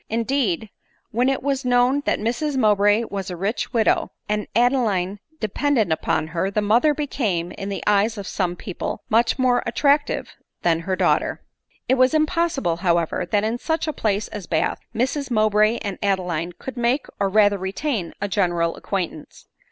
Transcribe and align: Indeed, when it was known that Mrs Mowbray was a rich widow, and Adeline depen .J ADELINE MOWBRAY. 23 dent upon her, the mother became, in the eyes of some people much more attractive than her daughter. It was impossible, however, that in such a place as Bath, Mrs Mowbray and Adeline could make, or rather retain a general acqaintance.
Indeed, 0.09 0.71
when 1.11 1.29
it 1.29 1.43
was 1.43 1.63
known 1.63 2.01
that 2.07 2.17
Mrs 2.17 2.57
Mowbray 2.57 3.03
was 3.11 3.29
a 3.29 3.35
rich 3.37 3.71
widow, 3.71 4.09
and 4.27 4.47
Adeline 4.55 5.19
depen 5.39 5.75
.J 5.75 5.75
ADELINE 5.75 5.75
MOWBRAY. 5.75 5.75
23 5.75 5.75
dent 5.75 5.93
upon 5.93 6.27
her, 6.29 6.49
the 6.49 6.61
mother 6.63 6.93
became, 6.95 7.51
in 7.51 7.69
the 7.69 7.83
eyes 7.85 8.17
of 8.17 8.25
some 8.25 8.55
people 8.55 9.03
much 9.09 9.37
more 9.37 9.61
attractive 9.67 10.31
than 10.63 10.79
her 10.79 10.95
daughter. 10.95 11.43
It 11.87 11.99
was 11.99 12.15
impossible, 12.15 12.77
however, 12.77 13.27
that 13.29 13.43
in 13.43 13.59
such 13.59 13.87
a 13.87 13.93
place 13.93 14.27
as 14.29 14.47
Bath, 14.47 14.79
Mrs 14.95 15.29
Mowbray 15.29 15.77
and 15.83 15.99
Adeline 16.01 16.53
could 16.53 16.77
make, 16.77 17.05
or 17.19 17.29
rather 17.29 17.59
retain 17.59 18.13
a 18.19 18.27
general 18.27 18.75
acqaintance. 18.77 19.45